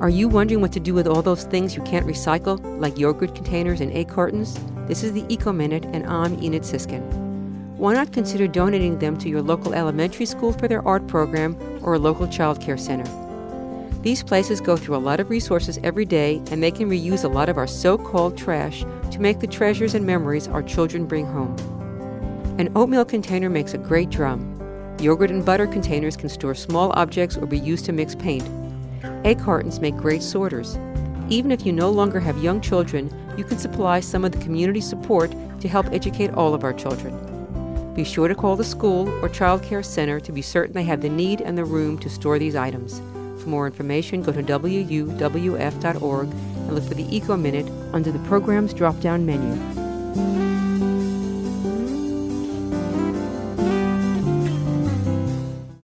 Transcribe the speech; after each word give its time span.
Are 0.00 0.08
you 0.08 0.28
wondering 0.28 0.62
what 0.62 0.72
to 0.72 0.80
do 0.80 0.94
with 0.94 1.06
all 1.06 1.20
those 1.20 1.44
things 1.44 1.76
you 1.76 1.82
can't 1.82 2.06
recycle, 2.06 2.58
like 2.80 2.96
yogurt 2.98 3.34
containers 3.34 3.82
and 3.82 3.92
egg 3.92 4.08
cartons? 4.08 4.58
This 4.86 5.02
is 5.02 5.12
the 5.12 5.26
Eco 5.28 5.52
Minute, 5.52 5.84
and 5.92 6.06
I'm 6.06 6.42
Enid 6.42 6.64
Siskin. 6.64 7.02
Why 7.76 7.92
not 7.92 8.10
consider 8.10 8.48
donating 8.48 8.98
them 8.98 9.18
to 9.18 9.28
your 9.28 9.42
local 9.42 9.74
elementary 9.74 10.24
school 10.24 10.54
for 10.54 10.68
their 10.68 10.86
art 10.88 11.06
program 11.06 11.54
or 11.82 11.92
a 11.92 11.98
local 11.98 12.26
child 12.26 12.62
care 12.62 12.78
center? 12.78 13.04
These 14.00 14.22
places 14.22 14.62
go 14.62 14.74
through 14.74 14.96
a 14.96 15.04
lot 15.04 15.20
of 15.20 15.28
resources 15.28 15.78
every 15.84 16.06
day, 16.06 16.40
and 16.50 16.62
they 16.62 16.70
can 16.70 16.88
reuse 16.88 17.24
a 17.24 17.28
lot 17.28 17.50
of 17.50 17.58
our 17.58 17.66
so 17.66 17.98
called 17.98 18.38
trash 18.38 18.86
to 19.10 19.20
make 19.20 19.40
the 19.40 19.46
treasures 19.46 19.92
and 19.92 20.06
memories 20.06 20.48
our 20.48 20.62
children 20.62 21.04
bring 21.04 21.26
home. 21.26 21.54
An 22.58 22.72
oatmeal 22.74 23.04
container 23.04 23.50
makes 23.50 23.74
a 23.74 23.78
great 23.78 24.08
drum. 24.08 24.96
Yogurt 24.98 25.30
and 25.30 25.44
butter 25.44 25.66
containers 25.66 26.16
can 26.16 26.30
store 26.30 26.54
small 26.54 26.90
objects 26.94 27.36
or 27.36 27.44
be 27.44 27.58
used 27.58 27.84
to 27.84 27.92
mix 27.92 28.14
paint. 28.14 28.48
Egg 29.24 29.40
cartons 29.40 29.80
make 29.80 29.96
great 29.96 30.22
sorters. 30.22 30.78
Even 31.28 31.52
if 31.52 31.64
you 31.64 31.72
no 31.72 31.90
longer 31.90 32.20
have 32.20 32.42
young 32.42 32.60
children, 32.60 33.12
you 33.36 33.44
can 33.44 33.58
supply 33.58 34.00
some 34.00 34.24
of 34.24 34.32
the 34.32 34.38
community 34.38 34.80
support 34.80 35.32
to 35.60 35.68
help 35.68 35.86
educate 35.92 36.30
all 36.32 36.54
of 36.54 36.64
our 36.64 36.72
children. 36.72 37.14
Be 37.94 38.04
sure 38.04 38.28
to 38.28 38.34
call 38.34 38.56
the 38.56 38.64
school 38.64 39.08
or 39.22 39.28
child 39.28 39.62
care 39.62 39.82
center 39.82 40.20
to 40.20 40.32
be 40.32 40.42
certain 40.42 40.74
they 40.74 40.84
have 40.84 41.02
the 41.02 41.08
need 41.08 41.40
and 41.40 41.56
the 41.56 41.64
room 41.64 41.98
to 41.98 42.08
store 42.08 42.38
these 42.38 42.56
items. 42.56 43.00
For 43.42 43.48
more 43.48 43.66
information, 43.66 44.22
go 44.22 44.32
to 44.32 44.42
wuwf.org 44.42 46.28
and 46.30 46.72
look 46.72 46.84
for 46.84 46.94
the 46.94 47.16
Eco 47.16 47.36
Minute 47.36 47.70
under 47.92 48.12
the 48.12 48.18
program's 48.20 48.74
drop 48.74 49.00
down 49.00 49.26
menu. 49.26 50.59